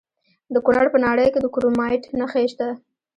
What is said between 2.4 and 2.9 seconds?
شته.